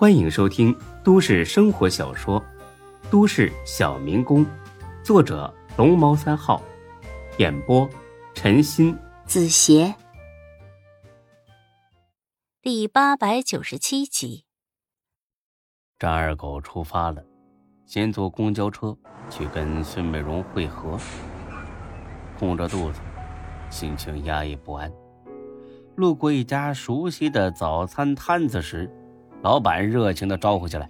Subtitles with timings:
[0.00, 2.40] 欢迎收听都市生活小说
[3.10, 4.42] 《都市小民工》，
[5.04, 6.62] 作者龙猫三号，
[7.36, 7.86] 演播
[8.32, 9.94] 陈鑫、子邪，
[12.62, 14.46] 第八百九十七集。
[15.98, 17.22] 张二狗出发了，
[17.84, 18.96] 先坐公交车
[19.28, 20.98] 去跟孙美荣会合。
[22.38, 23.00] 空着肚子，
[23.68, 24.90] 心情压抑不安。
[25.94, 28.90] 路过一家熟悉的早餐摊子时，
[29.42, 30.88] 老板热情的招呼起来：“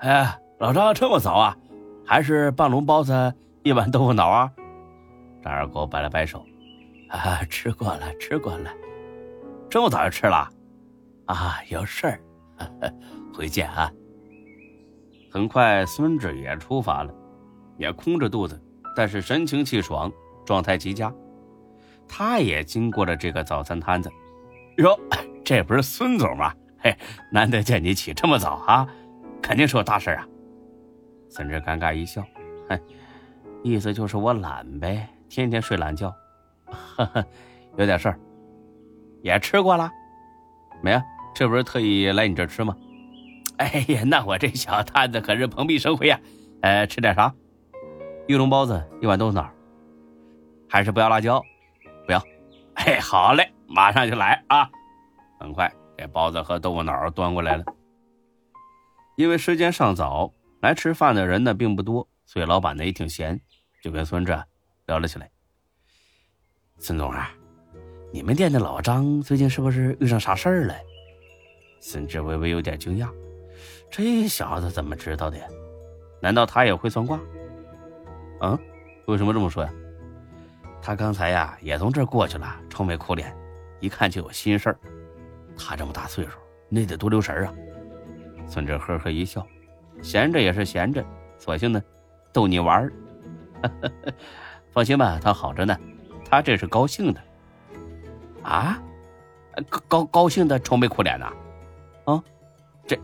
[0.00, 1.56] 哎，老张这么早啊？
[2.06, 4.52] 还是半笼包子，一碗豆腐脑啊？”
[5.42, 6.44] 张二狗摆了摆手
[7.10, 8.70] ：“啊，吃过了，吃过了。
[9.68, 10.48] 这么早就吃了？
[11.26, 12.20] 啊，有事儿，
[13.34, 13.90] 回见啊。”
[15.32, 17.12] 很快，孙志也出发了，
[17.76, 18.62] 也空着肚子，
[18.94, 20.12] 但是神清气爽，
[20.46, 21.12] 状态极佳。
[22.06, 24.08] 他也经过了这个早餐摊子。
[24.76, 24.96] 哟，
[25.44, 26.54] 这不是孙总吗？
[26.84, 26.94] 嘿，
[27.30, 28.86] 难得见你起这么早啊，
[29.40, 30.28] 肯定是有大事啊。
[31.30, 32.22] 孙志尴尬一笑，
[32.68, 32.78] 哼，
[33.62, 36.14] 意思就是我懒呗，天天睡懒觉。
[36.66, 37.24] 呵呵，
[37.78, 38.20] 有点事儿。
[39.22, 39.90] 也吃过了？
[40.82, 41.02] 没啊，
[41.34, 42.76] 这不是特意来你这吃吗？
[43.56, 46.20] 哎呀，那我这小摊子可是蓬荜生辉呀。
[46.60, 47.34] 呃，吃点啥？
[48.28, 49.50] 一笼包子，一碗豆腐脑。
[50.68, 51.42] 还是不要辣椒？
[52.04, 52.22] 不要。
[52.74, 53.50] 哎，好嘞。
[53.66, 54.68] 马上就来啊！
[55.40, 57.64] 很快，这包子和豆腐脑端过来了。
[59.16, 63.40] 因为时间尚早，来吃饭的人呢并不多，所以老板呢也挺闲，
[63.82, 64.36] 就跟孙志
[64.86, 65.30] 聊了起来。
[66.78, 67.30] 孙总啊，
[68.12, 70.74] 你们店的老张最近是不是遇上啥事儿了？
[71.80, 73.08] 孙志微微有点惊讶，
[73.90, 75.38] 这小子怎么知道的？
[76.20, 77.20] 难道他也会算卦？
[78.40, 78.58] 嗯，
[79.06, 79.72] 为什么这么说呀？
[80.82, 83.34] 他刚才呀也从这儿过去了，愁眉苦脸。
[83.80, 84.78] 一看就有心事儿，
[85.56, 86.38] 他这么大岁数，
[86.68, 87.54] 那得多留神啊！
[88.46, 89.46] 孙志呵呵一笑，
[90.02, 91.04] 闲着也是闲着，
[91.38, 91.82] 索性呢，
[92.32, 92.92] 逗你玩儿。
[94.70, 95.78] 放心吧，他好着呢，
[96.28, 97.20] 他这是高兴的。
[98.42, 98.82] 啊，
[99.88, 101.32] 高高兴的愁眉苦脸呐？
[102.04, 102.22] 啊，
[102.86, 102.98] 这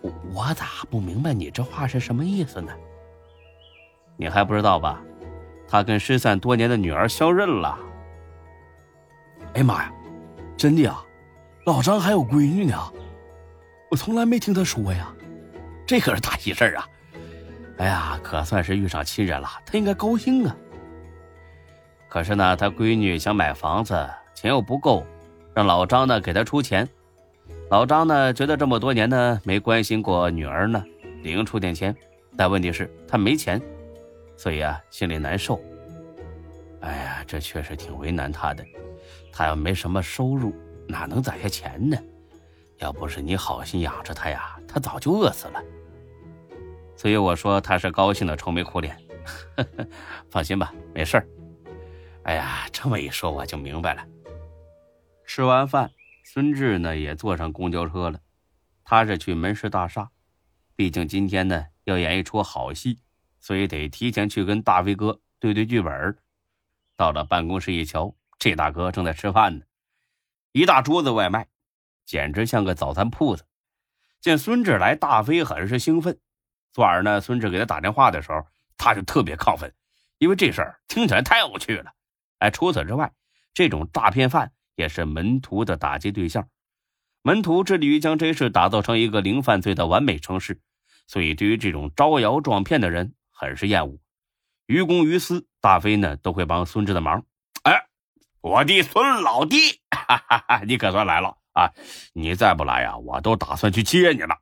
[0.00, 2.72] 我我咋不明白你这话是什么意思呢？
[4.16, 5.02] 你还不知道吧？
[5.66, 7.78] 他跟失散多年的女儿相认了。
[9.54, 9.92] 哎妈呀，
[10.56, 10.96] 真的呀！
[11.64, 12.78] 老张还有闺女呢，
[13.90, 15.10] 我从来没听他说呀，
[15.86, 16.86] 这可是大喜事啊！
[17.78, 20.54] 哎呀，可算是遇上亲人了，他应该高兴啊。
[22.06, 23.94] 可是呢，他闺女想买房子，
[24.34, 25.06] 钱又不够，
[25.54, 26.86] 让老张呢给他出钱。
[27.70, 30.84] 老张呢觉得这么多年呢没关心过女儿呢，
[31.22, 31.96] 理应出点钱，
[32.36, 33.58] 但问题是他没钱，
[34.36, 35.58] 所以啊心里难受。
[36.80, 38.62] 哎呀，这确实挺为难他的。
[39.32, 40.54] 他要没什么收入，
[40.88, 41.96] 哪能攒下钱呢？
[42.78, 45.62] 要不是你好心养着他呀，他早就饿死了。
[46.96, 48.96] 所以我说他是高兴的愁眉苦脸。
[50.28, 51.26] 放心吧，没事儿。
[52.24, 54.04] 哎呀，这么一说我就明白了。
[55.24, 55.90] 吃完饭，
[56.24, 58.20] 孙志呢也坐上公交车了。
[58.84, 60.10] 他是去门市大厦，
[60.76, 62.98] 毕竟今天呢要演一出好戏，
[63.40, 66.16] 所以得提前去跟大飞哥对对剧本。
[66.96, 68.14] 到了办公室一瞧。
[68.38, 69.64] 这大哥正在吃饭呢，
[70.56, 71.48] 一大桌子外卖，
[72.06, 73.44] 简直像个早餐铺子。
[74.20, 76.20] 见孙志来，大飞很是兴奋。
[76.72, 79.74] 昨晚呢，孙志给他打电话的时候，他就特别亢奋，
[80.18, 81.90] 因为这事儿听起来太有趣了。
[82.38, 83.12] 哎，除此之外，
[83.52, 86.48] 这种诈骗犯也是门徒的打击对象。
[87.22, 90.60] 门徒致力于将这事打造成一个零犯罪的完美城市，
[91.08, 93.98] 所以对于这种招摇撞骗的人很是厌恶。
[94.66, 97.24] 于公于私，大飞呢都会帮孙志的忙。
[97.64, 97.88] 哎
[98.40, 99.56] 我的孙老弟，
[100.06, 101.70] 哈哈哈，你可算来了啊！
[102.12, 104.38] 你再不来呀，我都打算去接你了。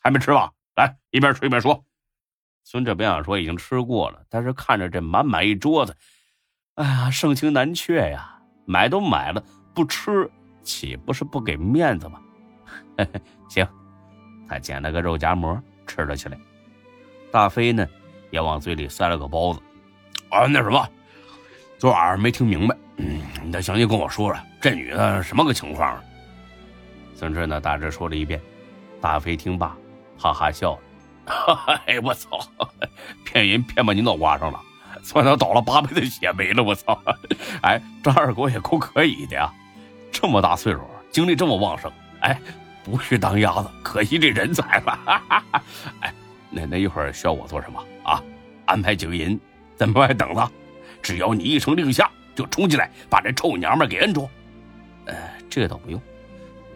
[0.00, 0.52] 还没吃吧？
[0.76, 1.84] 来，一边吃一边说。
[2.62, 5.96] 孙志不想说已经吃过了，但是看着这满满一桌子，
[6.76, 8.40] 哎呀，盛情难却呀！
[8.66, 10.30] 买都买了，不吃
[10.62, 12.20] 岂不是不给面子吗？
[13.50, 13.66] 行，
[14.48, 16.38] 他捡了个肉夹馍吃了起来。
[17.30, 17.86] 大飞呢，
[18.30, 19.60] 也往嘴里塞了个包子。
[20.30, 20.88] 啊，那什么，
[21.78, 22.76] 昨晚上没听明白。
[22.96, 25.98] 嗯，你再详细跟我说说，这女的什么个情况？
[27.14, 28.40] 孙志呢，大致说了一遍。
[29.00, 29.76] 大飞听罢，
[30.16, 30.80] 哈哈笑了。
[31.86, 32.38] 哎，我操，
[33.24, 34.60] 骗人骗把你脑瓜上了，
[35.02, 36.62] 算他倒了八辈子血霉了。
[36.62, 36.98] 我操！
[37.62, 39.52] 哎，张二狗也够可以的呀，
[40.10, 40.80] 这么大岁数，
[41.10, 41.90] 精力这么旺盛。
[42.20, 42.40] 哎，
[42.82, 44.98] 不去当鸭子，可惜这人才了。
[46.00, 46.14] 哎，
[46.50, 48.22] 那那一会儿需要我做什么啊？
[48.66, 49.38] 安排几个人
[49.76, 50.50] 在门外等着，
[51.02, 52.10] 只要你一声令下。
[52.34, 54.28] 就冲进来把这臭娘们给摁住，
[55.06, 55.14] 呃，
[55.48, 56.00] 这倒不用，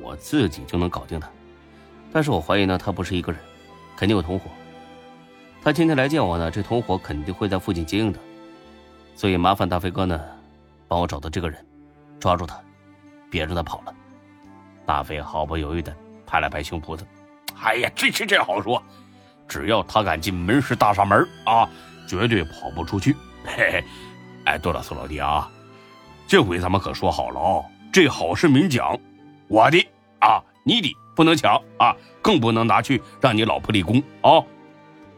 [0.00, 1.28] 我自己就能搞定他。
[2.12, 3.40] 但是我怀疑呢，他不是一个人，
[3.96, 4.50] 肯定有同伙。
[5.62, 8.18] 他今天来见我呢，这同伙肯定会在附近接应的，
[9.14, 10.20] 所以麻烦大飞哥呢，
[10.86, 11.66] 帮我找到这个人，
[12.20, 12.58] 抓住他，
[13.30, 13.94] 别让他跑了。
[14.86, 15.94] 大飞毫不犹豫的
[16.26, 17.06] 拍了拍胸脯子
[17.60, 18.82] ：“哎呀，这这这好说，
[19.46, 21.68] 只要他敢进门市大厦门啊，
[22.08, 23.14] 绝对跑不出去。
[23.44, 23.84] 嘿嘿，
[24.48, 25.46] 哎，对了，苏老弟啊，
[26.26, 28.98] 这回咱们可说好了哦，这好市民奖，
[29.46, 29.78] 我的
[30.20, 34.42] 啊，你的不能抢啊，更不能拿去让你老婆立功啊。”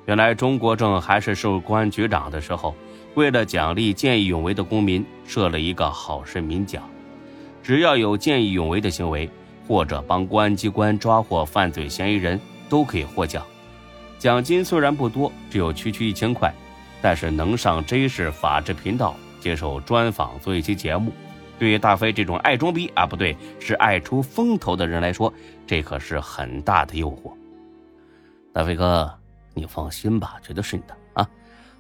[0.06, 2.74] 原来钟国政还是受公安局长的时候，
[3.14, 6.82] 为了奖励见义勇为的公民，设了一个好市民奖，
[7.62, 9.30] 只要有见义勇为的行为。
[9.68, 13.46] 或者帮公安机关抓获犯罪嫌疑人，都可以获奖。
[14.18, 16.52] 奖金虽然不多，只有区区一千块，
[17.02, 21.12] 但是能上 J 市法制频道接受专访做一期节目，
[21.58, 25.32] 对于大飞这种爱装逼啊，不对，是爱出风头的人来说，
[25.66, 27.32] 这可是很大的诱惑。
[28.52, 29.12] 大飞哥，
[29.54, 31.28] 你放心吧，绝对是你的啊！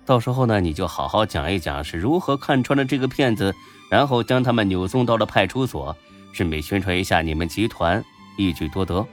[0.06, 3.54] 到时候呢，你就好好讲一讲是如何看穿了这个骗子，
[3.90, 5.94] 然后将他们扭送到了派出所。
[6.32, 8.02] 顺便宣传一下你们集团，
[8.38, 9.04] 一举多得。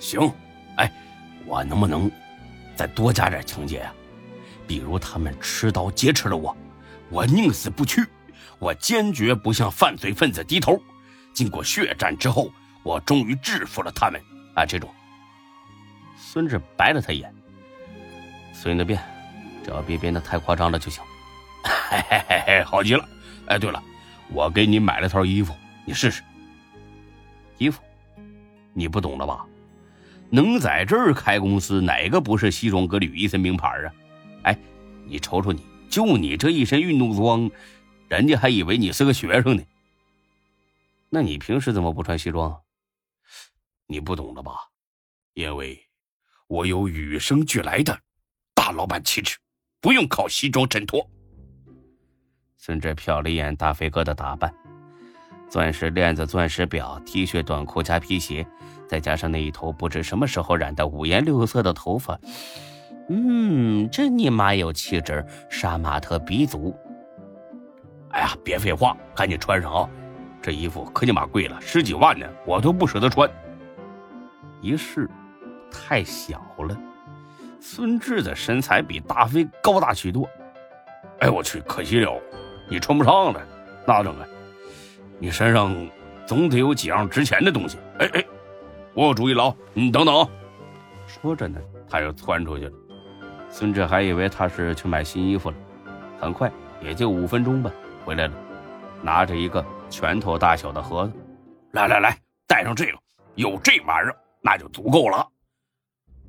[0.00, 0.30] 行，
[0.76, 0.92] 哎，
[1.46, 2.10] 我能不能
[2.74, 3.94] 再多加点情节啊？
[4.66, 6.56] 比如他们持刀劫持了我，
[7.10, 8.04] 我宁死不屈，
[8.58, 10.80] 我坚决不向犯罪分子低头。
[11.32, 12.50] 经过血战之后，
[12.82, 14.20] 我终于制服了他们
[14.54, 14.64] 啊！
[14.64, 14.88] 这种，
[16.16, 17.34] 孙志白了他一眼，
[18.52, 19.00] 随你便，
[19.64, 21.02] 只要别变得太夸张了就行。
[21.64, 23.08] 嘿嘿嘿嘿，好极了。
[23.46, 23.82] 哎，对了，
[24.28, 25.54] 我给你买了套衣服。
[25.84, 26.22] 你试试，
[27.58, 27.82] 衣服，
[28.72, 29.44] 你不懂了吧？
[30.30, 33.92] 能在这儿开公司，哪个不是西装革履、一身名牌啊？
[34.44, 34.58] 哎，
[35.06, 37.50] 你瞅瞅你，就你这一身运动装，
[38.08, 39.62] 人家还以为你是个学生呢。
[41.10, 42.60] 那你平时怎么不穿西装？
[43.86, 44.52] 你不懂了吧？
[45.34, 45.78] 因为
[46.46, 47.98] 我有与生俱来的
[48.54, 49.36] 大老板气质，
[49.80, 51.08] 不用靠西装衬托。
[52.56, 54.54] 孙志瞟了一眼大飞哥的打扮。
[55.50, 58.46] 钻石链子、钻石表、T 恤、短裤加皮鞋，
[58.88, 62.18] 再加上那一头不知什么时候染的五颜六色的头发，
[63.08, 66.74] 嗯，真尼玛有气质，杀马特鼻祖。
[68.10, 69.88] 哎呀，别废话，赶紧穿上啊！
[70.40, 73.28] 这衣服可尼玛贵了，十几万呢，我都不舍得穿。
[74.60, 75.08] 一试，
[75.70, 76.76] 太小了。
[77.60, 80.28] 孙志的身材比大飞高大许多。
[81.20, 82.10] 哎，我去，可惜了，
[82.68, 83.40] 你穿不上了，
[83.86, 84.24] 那怎么？
[85.18, 85.74] 你身上
[86.26, 87.78] 总得有几样值钱的东西。
[87.98, 88.24] 哎哎，
[88.94, 89.54] 我有主意了啊！
[89.74, 90.28] 你等等啊。
[91.06, 91.58] 说着呢，
[91.88, 92.72] 他又窜出去了。
[93.56, 95.56] 孙志还以为他是去买新衣服了，
[96.20, 96.50] 很快
[96.82, 97.70] 也就五分钟吧，
[98.04, 98.34] 回来了，
[99.00, 101.12] 拿着一个拳头大小的盒子。
[101.70, 102.18] 来来来，
[102.48, 102.98] 带上这个，
[103.36, 105.24] 有这玩意儿那就足够了。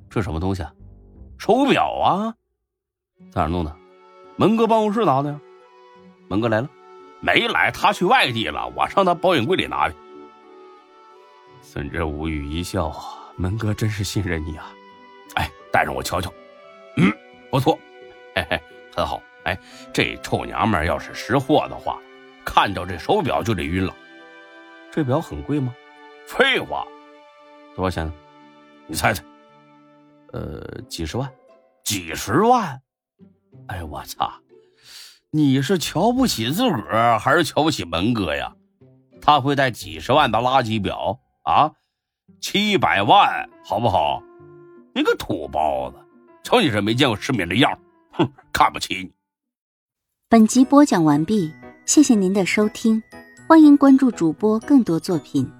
[0.07, 0.71] 这什么东西啊？
[1.39, 2.35] 手表啊？
[3.31, 3.75] 在哪弄的？
[4.35, 5.41] 门哥办公室拿的呀。
[6.27, 6.69] 门哥来了。
[7.21, 8.71] 没来，他去外地了。
[8.75, 9.95] 我上他保险柜里拿的。
[11.63, 13.03] 孙志无语一笑啊，
[13.35, 14.71] 门哥真是信任你啊！
[15.37, 16.31] 哎，带上我瞧瞧。
[16.97, 17.11] 嗯，
[17.51, 17.77] 不错，
[18.35, 18.61] 嘿嘿，
[18.95, 19.21] 很好。
[19.43, 19.57] 哎，
[19.93, 21.99] 这臭娘们要是识货的话，
[22.43, 23.93] 看到这手表就得晕了。
[24.91, 25.75] 这表很贵吗？
[26.25, 26.85] 废话，
[27.75, 28.13] 多少钱呢？
[28.87, 29.23] 你猜猜。
[30.33, 31.31] 呃，几十万。
[31.83, 32.81] 几十万？
[33.67, 34.31] 哎我操！
[35.31, 38.55] 你是瞧不起自个儿，还是瞧不起门哥呀？
[39.21, 41.71] 他会戴几十万的垃圾表啊？
[42.41, 44.23] 七百万，好不好？
[44.93, 45.97] 你个土包子，
[46.45, 47.75] 瞧你这没见过世面的样
[48.11, 49.11] 哼，看不起你。
[50.29, 51.51] 本集播讲完毕，
[51.87, 53.01] 谢谢您的收听，
[53.47, 55.51] 欢迎关注主播更多作品。